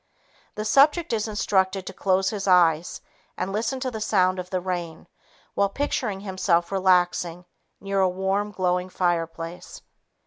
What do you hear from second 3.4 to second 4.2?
listen to the